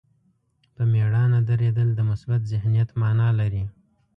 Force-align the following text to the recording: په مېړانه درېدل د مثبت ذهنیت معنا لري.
په 0.75 0.83
مېړانه 0.91 1.39
درېدل 1.49 1.89
د 1.95 1.99
مثبت 2.09 2.41
ذهنیت 2.51 2.89
معنا 3.01 3.29
لري. 3.39 3.63